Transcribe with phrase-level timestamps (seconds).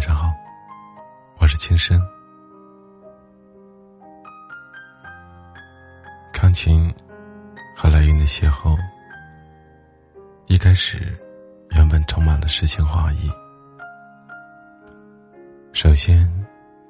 [0.00, 0.34] 晚上好，
[1.42, 2.00] 我是青深。
[6.32, 6.90] 康琴
[7.76, 8.78] 和来云的邂逅，
[10.46, 11.14] 一开始
[11.76, 13.30] 原本充满了诗情画意。
[15.74, 16.26] 首先，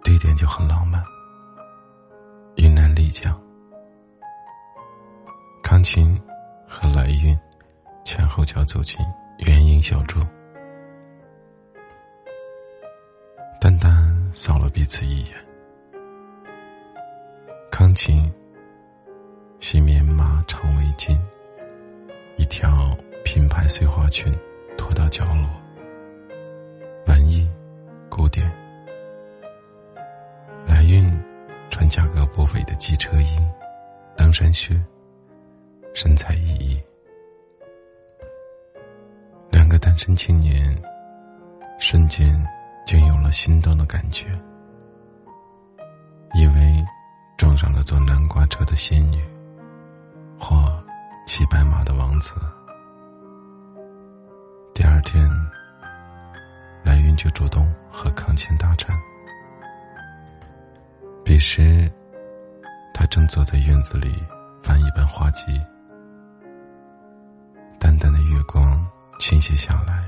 [0.05, 1.03] 地点就很浪漫，
[2.55, 3.37] 云南丽江。
[5.65, 6.17] 康琴
[6.69, 7.37] 和来云
[8.05, 9.05] 前后脚走进
[9.39, 10.21] 元英小筑。
[14.33, 15.37] 扫了彼此一眼。
[17.70, 18.33] 康琴
[19.59, 21.19] 细棉麻长围巾，
[22.37, 24.33] 一条品牌碎花裙
[24.77, 25.48] 拖到角落，
[27.06, 27.48] 文艺
[28.09, 28.51] 古典。
[30.67, 31.11] 来运
[31.70, 33.37] 穿价格不菲的机车衣、
[34.17, 34.75] 登山靴，
[35.95, 36.81] 身材奕奕。
[39.51, 40.77] 两个单身青年
[41.78, 42.31] 瞬间。
[42.91, 44.27] 就有了心动的感觉，
[46.34, 46.84] 以为
[47.39, 49.23] 撞上了坐南瓜车的仙女，
[50.37, 50.67] 或
[51.25, 52.34] 骑白马的王子。
[54.75, 55.25] 第二天，
[56.83, 58.89] 来云就主动和康乾搭讪。
[61.25, 61.89] 彼时，
[62.92, 64.12] 他正坐在院子里
[64.64, 65.45] 翻一本画集，
[67.79, 68.84] 淡淡的月光
[69.20, 70.05] 倾泻下来。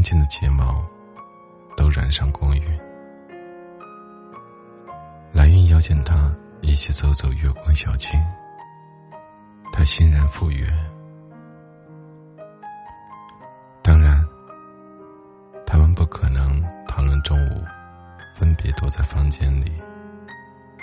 [0.00, 0.82] 康琴的睫毛
[1.76, 2.80] 都染上光晕，
[5.30, 8.18] 来云邀请他一起走走月光小径，
[9.74, 10.66] 他欣然赴约。
[13.82, 14.26] 当然，
[15.66, 17.62] 他们不可能讨论中午
[18.38, 19.70] 分别躲在房间里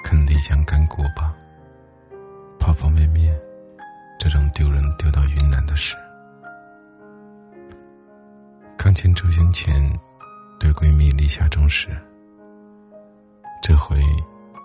[0.04, 1.34] 啃丽江干锅巴、
[2.60, 3.36] 泡方便面
[4.20, 5.96] 这种丢人丢到云南的事。
[8.98, 9.72] 康琴出行前，
[10.60, 11.90] 对闺蜜立下重誓。
[13.62, 14.02] 这回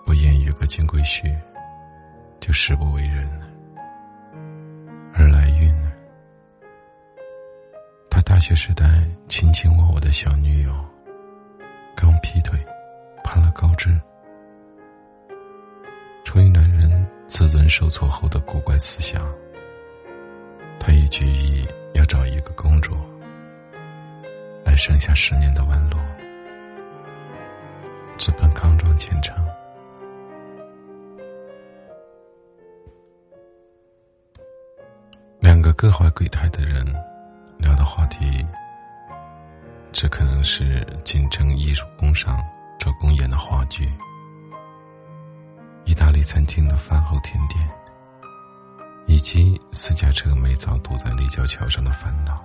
[0.07, 1.31] 不言语个金龟婿，
[2.39, 3.29] 就誓不为人。
[5.13, 5.71] 而来运，
[8.09, 10.73] 他大学时代卿卿我我的小女友，
[11.95, 12.57] 刚劈腿，
[13.23, 13.95] 判了高知。
[16.25, 16.89] 出于男人
[17.27, 19.31] 自尊受挫后的古怪思想，
[20.79, 21.63] 他也决意
[21.93, 22.92] 要找一个公主。
[24.85, 25.97] 剩下十年的弯路，
[28.17, 29.33] 直奔康庄前程。
[35.39, 36.85] 两个各怀鬼胎的人
[37.57, 38.45] 聊的话题，
[39.93, 42.37] 这可能是锦城艺术工上
[42.77, 43.89] 周公演的话剧，
[45.85, 47.65] 意大利餐厅的饭后甜点，
[49.05, 52.43] 以及私家车没早堵在立交桥上的烦恼。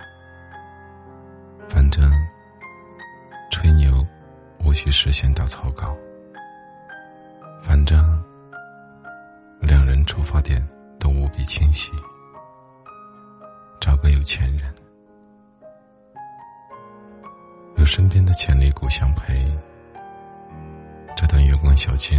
[4.79, 5.93] 去实现打草稿。
[7.61, 8.01] 反正，
[9.59, 10.65] 两人出发点
[10.97, 11.91] 都无比清晰。
[13.81, 14.73] 找个有钱人，
[17.75, 19.51] 有身边的潜力股相陪，
[21.13, 22.17] 这段月光小径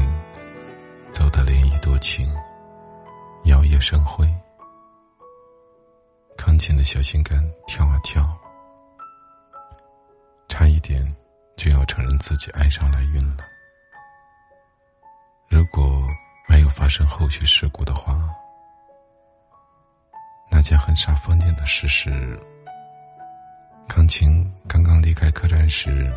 [1.12, 2.28] 走得涟漪多情，
[3.44, 4.30] 摇曳生辉。
[6.36, 8.39] 康琴的小心肝跳啊跳。
[12.20, 13.44] 自己爱上来运了。
[15.48, 16.06] 如果
[16.48, 18.16] 没有发生后续事故的话，
[20.50, 22.38] 那件很煞风景的事是：
[23.88, 26.12] 康青刚刚离开客栈时，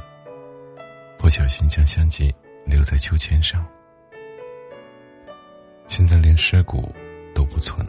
[1.18, 2.36] 不小心将相机
[2.66, 3.66] 留在秋千上，
[5.88, 6.94] 现在连尸骨
[7.34, 7.88] 都不存，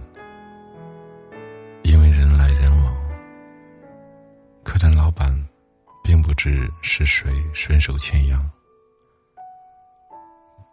[6.45, 8.51] 知是谁顺手牵羊，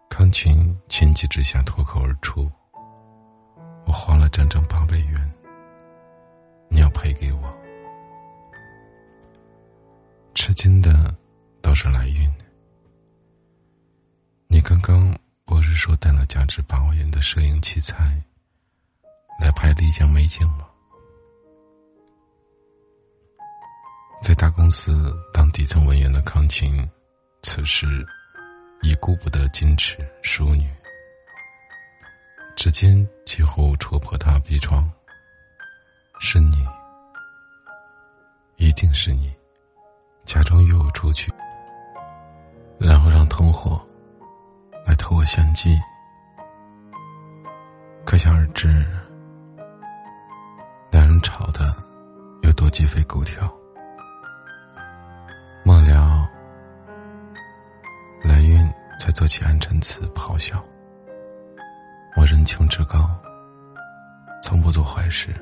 [0.09, 2.51] 康琴情急之下脱口而出
[3.87, 5.33] ：“我花了整整八百元，
[6.69, 7.57] 你要赔给我。”
[10.35, 11.15] 吃惊的
[11.61, 12.29] 倒是来运。
[14.49, 18.21] 你刚刚不是说带了价值八万元的摄影器材
[19.39, 20.67] 来拍丽江美景吗？
[24.51, 26.89] 公司当底层文员的康琴，
[27.41, 28.05] 此时
[28.81, 30.67] 已顾不得矜持淑女，
[32.55, 34.89] 指尖几乎戳破他鼻窗。
[36.19, 36.65] 是你，
[38.57, 39.33] 一定是你，
[40.25, 41.31] 假装约我出去，
[42.77, 43.81] 然后让同伙
[44.85, 45.75] 来偷我相机。
[48.05, 48.67] 可想而知，
[50.91, 51.75] 两人吵的
[52.43, 53.51] 有多鸡飞狗跳。
[59.11, 60.63] 才做起暗沉词咆哮。
[62.15, 63.09] 我人穷志高，
[64.41, 65.35] 从不做坏事。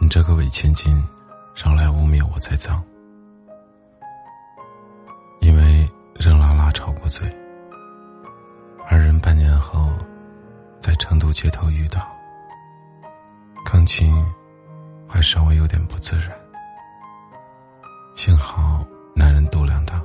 [0.00, 1.00] 你这个伪千金，
[1.54, 2.82] 上来污蔑我栽赃。
[5.40, 7.24] 因为任拉拉吵过嘴，
[8.90, 9.88] 二人半年后
[10.80, 12.00] 在成都街头遇到，
[13.64, 14.12] 康青
[15.06, 16.28] 还稍微有点不自然。
[18.16, 18.84] 幸好
[19.14, 20.02] 男人度量大，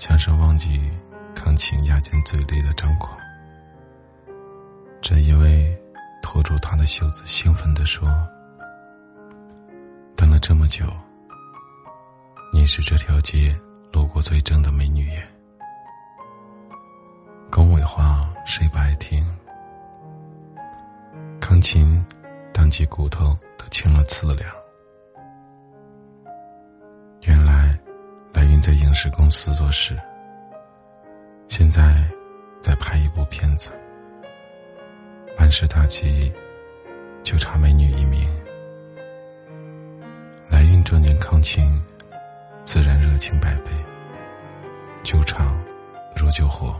[0.00, 0.90] 像是忘记
[1.34, 3.14] 康琴压进嘴里的张狂，
[5.02, 5.78] 只因为
[6.22, 8.08] 拖住他的袖子，兴奋地说
[10.16, 10.86] ：“等了这么久，
[12.50, 13.54] 你是这条街
[13.92, 15.22] 路过最正的美女耶。”
[17.52, 19.22] 恭维话谁不爱听？
[21.40, 22.02] 康琴
[22.54, 24.50] 当即骨头都青了刺两。
[28.60, 29.98] 在影视公司做事，
[31.48, 32.04] 现在
[32.60, 33.70] 在拍一部片子，
[35.38, 36.30] 万事大吉，
[37.22, 38.20] 就差美女一名。
[40.50, 41.82] 来运中年康青，
[42.62, 43.70] 自然热情百倍，
[45.02, 45.58] 救场
[46.14, 46.78] 如救火。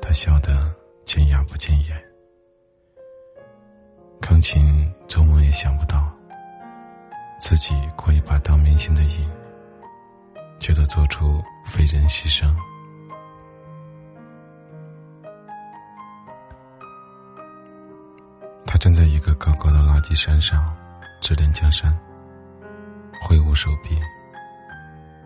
[0.00, 0.72] 他笑得
[1.04, 2.02] 见牙不见眼。
[4.20, 6.10] 康青做梦也想不到，
[7.40, 9.37] 自己过一把当明星的瘾。
[10.58, 12.52] 觉得做出非人牺牲。
[18.66, 20.76] 他站在一个高高的垃圾山上，
[21.20, 21.92] 指点江山，
[23.22, 23.98] 挥舞手臂，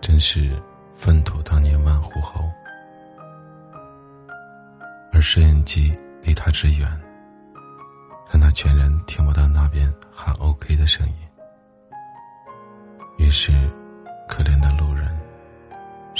[0.01, 0.57] 真是
[0.95, 2.49] 粪土当年万户侯。
[5.13, 6.89] 而摄影机离他之远，
[8.31, 11.15] 让他全然听不到那边喊 “OK” 的声音。
[13.19, 13.53] 于是，
[14.29, 15.22] 可怜的路人。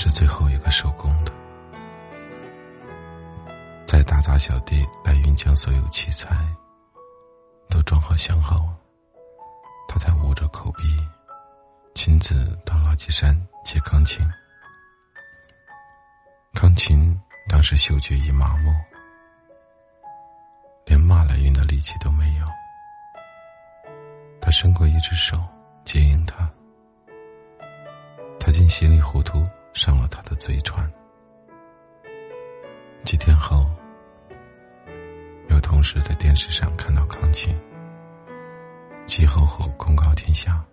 [0.03, 1.33] 是最后一个收工的，
[3.87, 6.37] 在打杂小弟来运将所有器材
[7.71, 8.69] 都装好箱后，
[9.87, 10.83] 他才捂着口鼻，
[11.95, 12.35] 亲自
[12.67, 13.33] 到垃圾山
[13.65, 14.29] 接康琴。
[16.53, 17.17] 康琴
[17.49, 18.75] 当时嗅觉已麻木，
[20.85, 22.47] 连骂来运的力气都没有。
[24.41, 25.39] 他伸过一只手
[25.85, 26.51] 接应他，
[28.41, 29.49] 他竟稀里糊涂。
[29.73, 30.91] 上了他的贼船。
[33.05, 33.67] 几天后，
[35.49, 37.55] 有同事在电视上看到康琴，
[39.07, 40.65] 急吼吼公告天下，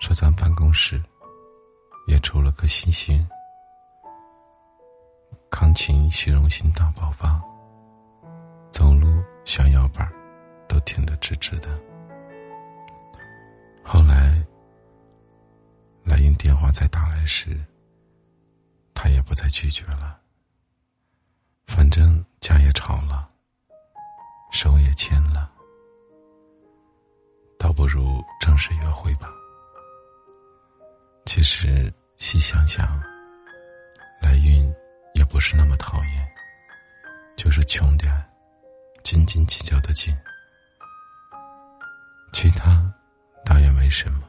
[0.00, 1.00] 说咱办公室
[2.08, 3.26] 也出了个新星。
[5.50, 7.40] 康琴虚荣心大爆发，
[8.70, 10.12] 走路小腰板
[10.66, 11.68] 都挺得直直的。
[13.84, 14.44] 后来，
[16.02, 17.56] 来英电话再打来时。
[19.04, 20.18] 他也不再拒绝了。
[21.66, 23.28] 反正架也吵了，
[24.50, 25.52] 手也牵了，
[27.58, 29.28] 倒不如正式约会吧。
[31.26, 32.98] 其实细想想，
[34.22, 34.74] 来运
[35.12, 36.34] 也不是那么讨厌，
[37.36, 38.10] 就是穷点，
[39.02, 40.16] 斤斤计较的紧，
[42.32, 42.90] 其他
[43.44, 44.23] 倒也没什么。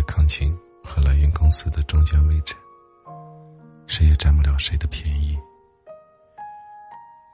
[0.00, 2.54] 在康青和来运公司的中间位置，
[3.86, 5.38] 谁也占不了谁的便宜。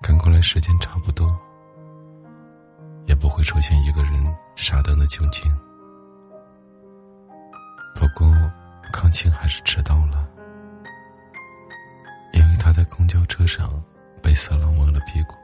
[0.03, 1.33] 赶过来时间差不多，
[3.07, 5.49] 也不会出现一个人傻等的窘境。
[7.95, 8.35] 不过，
[8.93, 10.29] 康青还是迟到了，
[12.33, 13.81] 因为他在公交车上
[14.21, 15.37] 被色狼摸了屁股。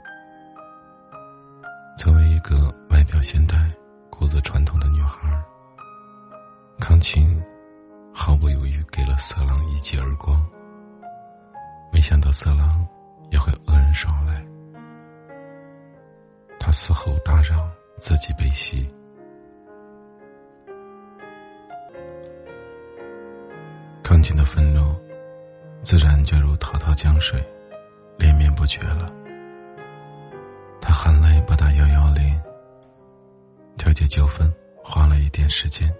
[1.97, 3.57] 作为一个外表现代。
[4.11, 5.29] 骨子传统的女孩，
[6.79, 7.43] 康青
[8.13, 10.45] 毫不犹豫给了色狼一记耳光。
[11.93, 12.87] 没想到色狼
[13.31, 14.45] 也会恶人耍赖，
[16.59, 18.91] 他嘶吼大嚷，自己被袭。
[24.03, 24.95] 康青的愤怒
[25.83, 27.43] 自然就如滔滔江水，
[28.19, 29.13] 连绵不绝了。
[30.81, 32.41] 他含泪拨打幺幺零。
[33.77, 34.53] 调解纠纷
[34.85, 35.93] 花了一点时间。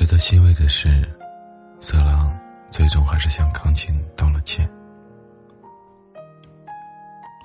[0.00, 0.88] 值得欣慰的是，
[1.78, 2.34] 色狼
[2.70, 4.66] 最终还是向康青道了歉。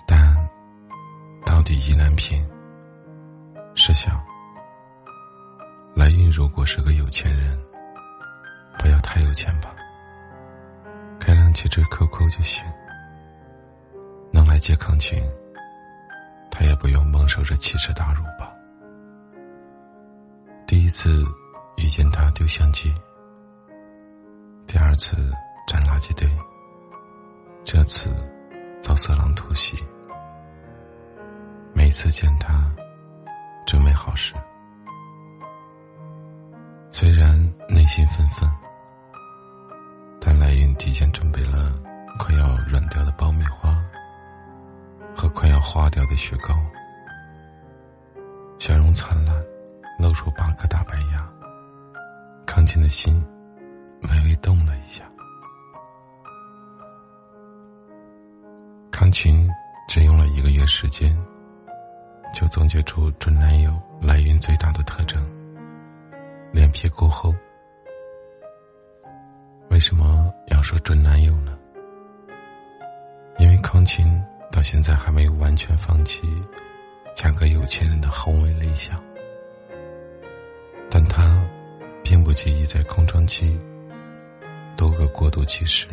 [0.07, 0.33] 但
[1.45, 2.41] 到底意难平。
[3.75, 4.25] 试想，
[5.97, 7.61] 来运如果是个有钱人，
[8.79, 9.75] 不要太有钱吧，
[11.19, 12.65] 开辆汽车 QQ 就行，
[14.31, 15.21] 能来接康青。
[16.49, 18.49] 他也不用蒙受着奇耻大辱吧。
[20.65, 21.21] 第一次
[21.77, 22.93] 遇见他丢相机，
[24.65, 25.15] 第二次
[25.67, 26.29] 站垃圾堆，
[27.63, 28.09] 这次
[28.81, 29.77] 遭色狼突袭。
[31.73, 32.53] 每次见他，
[33.65, 34.33] 准没好事。
[36.91, 38.49] 虽然内心愤愤，
[40.19, 41.73] 但来云提前准备了
[42.17, 43.75] 快要软掉的爆米花
[45.13, 46.55] 和快要化掉的雪糕，
[48.59, 49.35] 笑容灿烂，
[49.99, 51.29] 露出八颗大白牙。
[52.55, 53.13] 康琴的心
[54.03, 55.03] 微微动了一下。
[58.89, 59.45] 康琴
[59.89, 61.13] 只用了一个月时间。
[62.33, 65.21] 就总结出准男友来云最大的特征：
[66.53, 67.35] 脸皮够厚。
[69.69, 71.57] 为什么要说准男友呢？
[73.37, 76.21] 因为康琴到现在还没有完全放弃
[77.13, 78.97] 嫁个有钱人的宏伟理想，
[82.35, 83.59] 介意在空窗期
[84.77, 85.87] 多个过渡期时。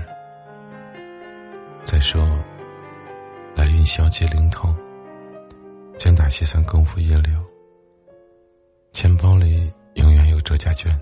[1.82, 2.20] 再说，
[3.54, 4.76] 来云小姐灵通。
[5.98, 7.32] 精打细算，功夫一流。
[8.92, 11.00] 钱包里永远有折价券，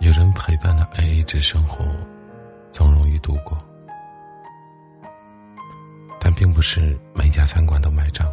[0.00, 1.84] 有人陪伴的 AA 制生活，
[2.70, 3.56] 总容易度过。
[6.20, 8.30] 但并不是每家餐馆都买账。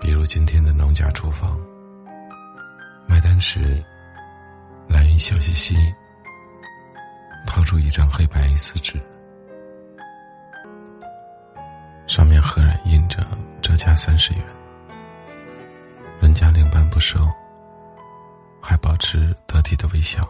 [0.00, 1.60] 比如今天的农家厨房，
[3.08, 3.82] 买单时，
[4.88, 5.74] 来云笑嘻嘻，
[7.46, 9.00] 掏出一张黑白 A 四纸。
[12.06, 13.26] 上面赫然印着
[13.60, 14.42] 折价三十元，
[16.20, 17.18] 人家领班不收，
[18.60, 20.28] 还保持得体的微笑。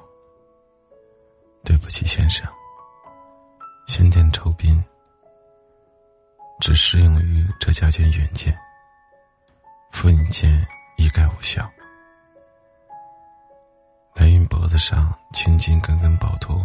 [1.65, 2.47] 对不起，先生，
[3.87, 4.83] 先点酬宾，
[6.61, 8.57] 只适用于折价券原件，
[9.91, 10.65] 复印件
[10.97, 11.69] 一概无效。
[14.67, 16.61] 脖子上青筋根根暴突，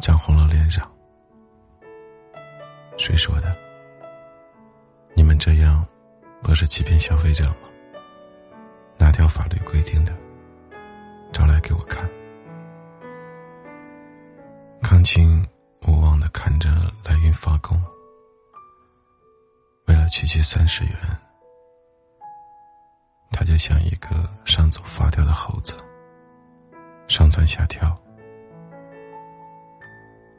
[0.00, 0.88] 涨红了脸上。
[2.96, 3.52] 谁说的？
[5.16, 5.84] 你们这样，
[6.44, 7.68] 不是欺骗消费者吗？
[8.96, 10.16] 哪条法律规定的？
[11.32, 12.08] 找来给我看。
[14.80, 15.44] 康青
[15.88, 16.70] 无望的看着
[17.04, 17.76] 来云发功，
[19.88, 20.94] 为了区区三十元，
[23.32, 24.08] 他就像一个
[24.44, 25.74] 上足发条的猴子，
[27.34, 28.00] 上蹿下跳，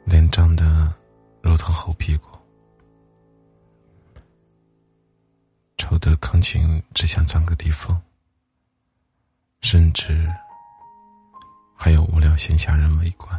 [0.06, 0.90] 脸涨得
[1.42, 2.38] 如同猴屁股。
[5.76, 8.00] 丑得康琴只想钻个地缝，
[9.60, 10.26] 甚至
[11.76, 13.38] 还有无聊闲暇人围观。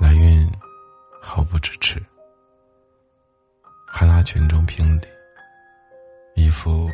[0.00, 0.50] 来运
[1.20, 2.04] 毫不支持，
[3.86, 5.06] 还拉群众评理，
[6.34, 6.90] 一副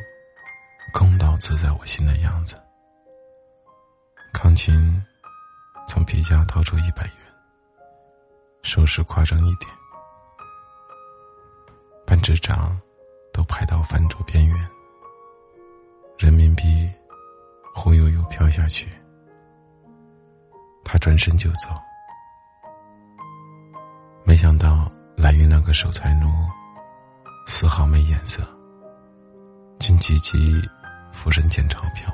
[0.93, 2.61] 公道自在我心的样子。
[4.33, 5.05] 康琴
[5.87, 7.15] 从皮夹掏出一百元，
[8.63, 9.71] 手势夸张一点，
[12.07, 12.77] 半只掌。
[13.31, 14.71] 都拍到饭桌边缘，
[16.19, 16.91] 人民币
[17.73, 18.89] 忽悠悠飘下去，
[20.85, 21.69] 他转身就走。
[24.25, 26.27] 没想到来云那个守财奴
[27.47, 28.43] 丝毫没眼色，
[29.79, 30.61] 竟积极
[31.13, 32.13] 俯身捡钞票，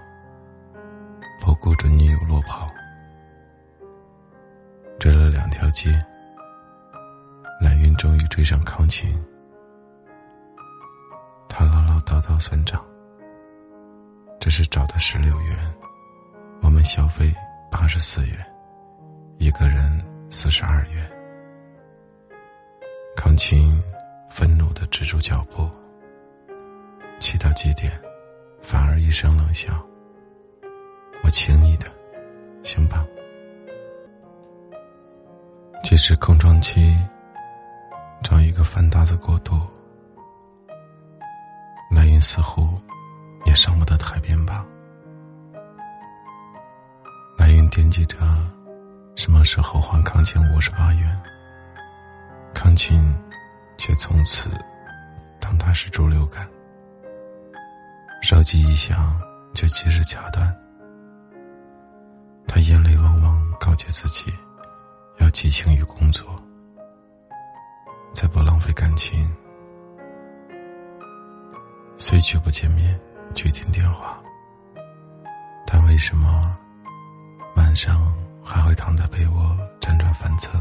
[1.64, 2.70] 不准女友落跑，
[5.00, 5.90] 追了两条街，
[7.58, 9.10] 来云终于追上康琴。
[11.48, 12.84] 他唠唠叨叨算账，
[14.38, 15.74] 这是找的十六元，
[16.60, 17.34] 我们消费
[17.70, 18.36] 八十四元，
[19.38, 21.10] 一个人四十二元。
[23.16, 23.82] 康琴
[24.28, 25.66] 愤怒的止住脚步，
[27.18, 27.90] 气到极点，
[28.60, 29.72] 反而一声冷笑
[31.24, 31.90] ：“我请你的，
[32.62, 33.04] 行吧？”
[35.82, 36.96] 即使空窗期，
[38.22, 39.58] 找一个饭搭子过渡。
[42.20, 42.66] 似乎
[43.44, 44.64] 也上不得台面吧。
[47.36, 48.16] 白云惦记着
[49.14, 51.22] 什么时候还康琴五十八元，
[52.54, 52.98] 康琴
[53.76, 54.50] 却从此
[55.38, 56.48] 当他是猪流感，
[58.22, 59.20] 手机一响
[59.52, 60.50] 就及时掐断。
[63.74, 64.32] 汪汪，告诫自己
[65.18, 66.40] 要激情于工作，
[68.14, 69.28] 再不浪费感情。
[71.96, 72.98] 虽拒不见面，
[73.34, 74.22] 拒听电话，
[75.66, 76.56] 但为什么
[77.56, 78.14] 晚上
[78.44, 80.52] 还会躺在被窝辗转反侧，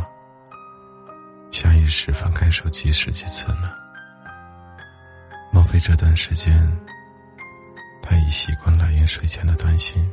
[1.51, 3.69] 下意识翻开手机十几次呢？
[5.51, 6.51] 莫非这段时间
[8.01, 10.03] 他已习惯来云睡前的短信。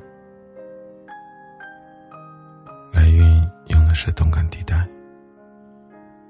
[4.02, 4.82] 是动感地带，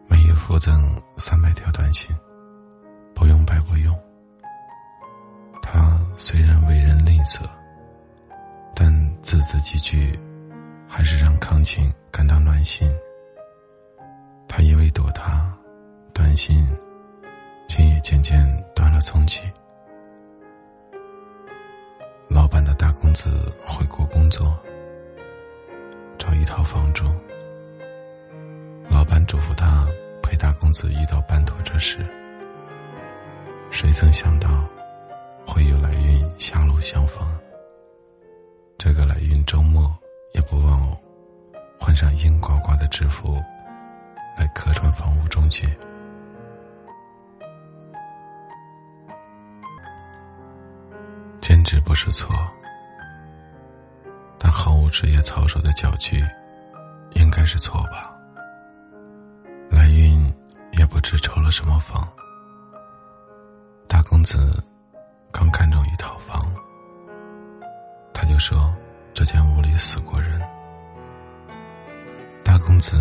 [0.09, 0.75] 每月附赠
[1.19, 2.11] 三百条短信，
[3.15, 3.97] 不用白不用。
[5.63, 7.49] 他虽然为人吝啬，
[8.75, 10.19] 但字字句句，
[10.89, 12.93] 还是让康晴感到暖心。
[14.49, 15.57] 他因为躲他，
[16.13, 16.67] 短信，
[17.69, 19.43] 竟也渐渐断了踪迹。
[22.29, 23.31] 老板的大公子
[23.65, 24.59] 回国工作，
[26.19, 27.05] 找一套房住。
[29.31, 29.87] 嘱咐他
[30.25, 32.05] 陪大公子一道办妥这事，
[33.71, 34.67] 谁曾想到
[35.47, 37.25] 会有来运狭路相逢。
[38.77, 39.97] 这个来运周末
[40.33, 40.85] 也不忘
[41.79, 43.41] 换上硬呱呱的制服
[44.37, 45.65] 来客串房屋中介。
[51.41, 52.35] 兼职不是错，
[54.41, 56.21] 但毫无职业操守的搅局，
[57.13, 58.11] 应该是错吧？
[60.91, 62.03] 不知抽了什么风，
[63.89, 64.63] 大公子
[65.33, 66.53] 刚看中一套房，
[68.13, 68.75] 他就说
[69.15, 70.41] 这间屋里死过人。
[72.45, 72.99] 大公子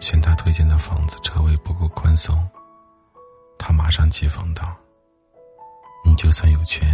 [0.00, 2.48] 嫌他推荐的房子车位不够宽松，
[3.58, 4.74] 他马上讥讽道
[6.06, 6.88] ：“你就算有权。”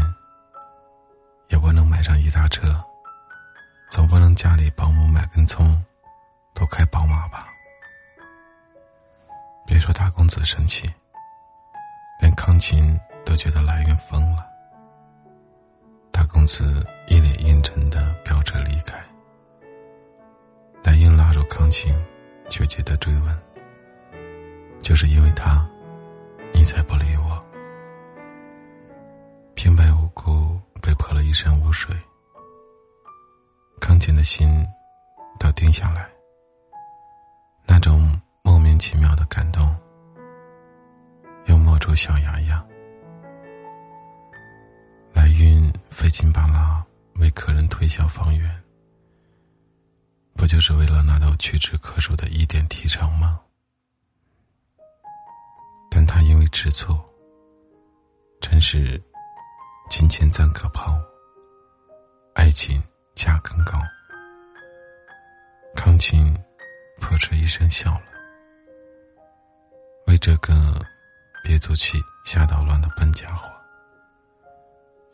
[1.49, 2.82] 也不能买上一大车，
[3.90, 5.85] 总不能家里保姆买根葱，
[9.80, 10.87] 说大公子生气，
[12.20, 14.46] 连康琴都觉得来源疯了。
[16.12, 18.96] 大公子一脸阴沉的飙车离开，
[20.84, 21.92] 来云拉住康琴，
[22.49, 23.42] 纠结的追问
[24.82, 25.66] ：“就是因为他，
[26.52, 27.44] 你才不理我？”
[29.57, 30.61] 平白无故。
[30.83, 31.94] 被泼了一身污水，
[33.83, 34.66] 康琴的心
[35.38, 36.09] 都定下来。
[37.66, 38.10] 那种
[38.81, 39.77] 奇妙的感动，
[41.45, 42.66] 又摸出小牙牙。
[45.12, 46.83] 来运费劲巴拉
[47.16, 48.51] 为客人推销房源，
[50.33, 53.38] 不就是为了拿到屈指可数的一点提成吗？
[55.90, 56.99] 但他因为吃醋，
[58.40, 59.01] 真是。
[59.90, 60.97] 金钱暂可抛，
[62.35, 62.81] 爱情
[63.16, 63.77] 价更高。
[65.75, 66.33] 康琴
[67.01, 68.03] 扑哧一声笑了，
[70.20, 70.52] 这个
[71.42, 73.50] 憋足气、瞎捣乱的笨家伙。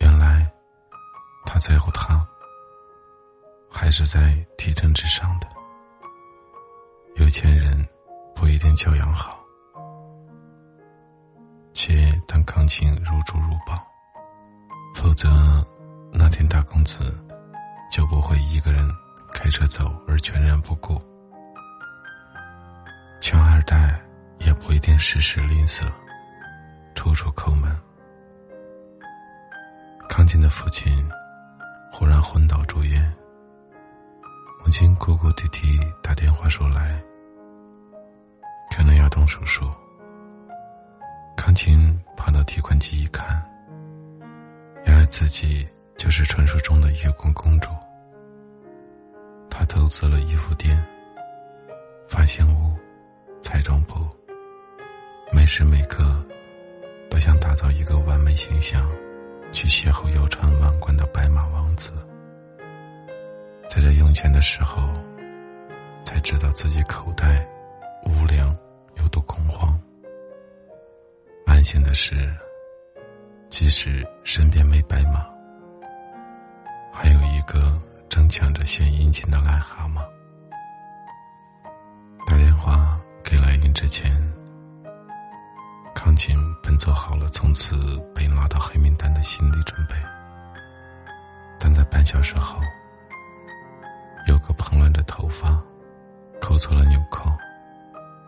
[0.01, 0.51] 原来
[1.45, 2.27] 他在乎他，
[3.71, 5.47] 还是在提成之上的。
[7.15, 7.87] 有钱人
[8.35, 9.39] 不一定教养好，
[11.73, 13.81] 且当康琴如珠如宝。
[14.97, 15.29] 否则，
[16.13, 17.17] 那天大公子
[17.93, 18.91] 就不会一个人
[19.33, 21.01] 开车走而全然不顾。
[23.21, 24.01] 穷二代
[24.97, 25.93] 也不一定事事吝啬，
[26.95, 27.71] 处处抠门。
[30.09, 30.91] 康琴的父亲
[31.93, 33.15] 忽然昏倒住院，
[34.65, 36.99] 母亲哭哭啼啼打电话说来，
[38.75, 39.71] 可能要动手术。
[41.37, 43.45] 康琴跑到提款机一看。
[44.87, 47.69] 原来自己就是传说中的月光公主。
[49.51, 50.83] 她投资了衣服店、
[52.09, 52.75] 发型屋、
[53.43, 54.01] 彩妆铺，
[55.33, 56.05] 每时每刻
[57.11, 58.91] 都想打造一个完美形象，
[59.53, 61.91] 去邂逅腰缠万贯的白马王子。
[63.69, 64.83] 在这用钱的时候，
[66.05, 67.47] 才知道自己口袋
[68.05, 68.57] 无粮
[68.97, 69.79] 有多恐慌。
[71.47, 72.35] 万幸的是。
[73.49, 75.25] 即使身边没白马，
[76.93, 80.05] 还有一个正抢着献殷勤的癞蛤蟆。
[82.27, 84.11] 打电话给来云之前，
[85.97, 87.75] 康琴本做好了从此
[88.15, 89.95] 被拉到黑名单的心理准备，
[91.59, 92.61] 但在半小时后，
[94.27, 95.59] 有个蓬乱的头发
[96.39, 97.33] 扣错了纽扣，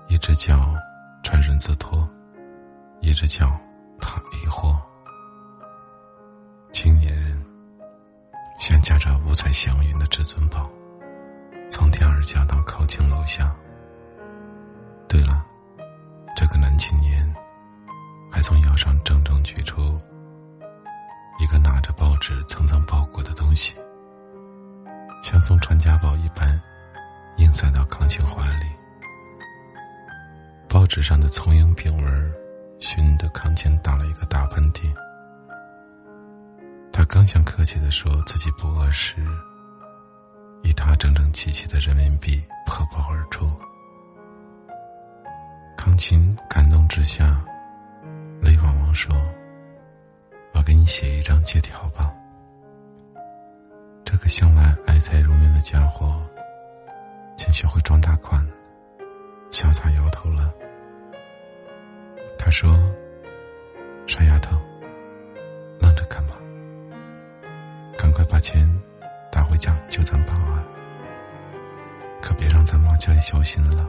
[0.08, 0.74] 一只脚
[1.22, 2.08] 穿人字拖，
[3.00, 3.46] 一只脚
[4.00, 4.80] 踏 A 货。
[6.72, 7.44] 青年人
[8.58, 10.68] 像驾着五彩祥云的至尊宝，
[11.70, 13.54] 从天而降到靠近楼下。
[15.06, 15.44] 对了，
[16.34, 17.22] 这个男青年
[18.30, 20.00] 还从腰上郑重取出
[21.40, 23.74] 一个拿着报纸层层包裹的东西，
[25.22, 26.60] 像送传家宝一般，
[27.36, 28.66] 硬塞到康青怀里。
[30.68, 32.34] 报纸上的葱影饼纹
[32.78, 34.82] 熏得康青打了一个大喷嚏。
[36.92, 39.24] 他刚想客气的说自己不饿时，
[40.62, 43.48] 一沓整整齐齐的人民币破包而出。
[45.76, 47.40] 康琴感动之下，
[48.40, 49.14] 泪汪汪说
[50.54, 52.12] ：“我给你写一张借条吧。”
[54.04, 56.24] 这个向来爱财如命的家伙，
[57.36, 58.46] 竟学会装大款，
[59.50, 60.52] 潇洒摇头了。
[62.38, 62.70] 他说
[64.06, 64.56] ：“傻丫头，
[65.78, 66.36] 愣着干嘛？
[67.98, 68.66] 赶快把钱
[69.30, 70.64] 打回家，就咱爸啊，
[72.22, 73.88] 可别让咱妈家里小心了。”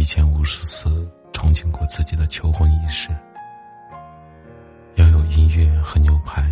[0.00, 0.88] 以前无数次
[1.30, 3.10] 憧憬过自己的求婚仪式。
[4.94, 6.42] 要有音乐和牛排，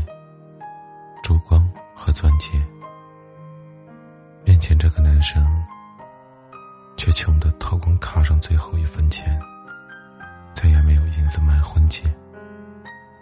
[1.22, 2.50] 烛光和钻戒。
[4.44, 5.42] 面前这个男生，
[6.98, 9.40] 却穷得掏光卡上最后一分钱，
[10.52, 12.02] 再也没有银子买婚戒。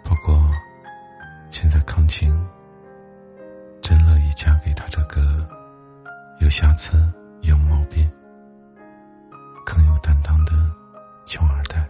[0.03, 0.45] 不过，
[1.49, 2.45] 现在康晴
[3.81, 5.47] 真乐意嫁给他这个
[6.41, 7.01] 有瑕疵、
[7.43, 8.05] 有毛病。
[9.67, 10.53] 更有担当的
[11.25, 11.86] 穷二代。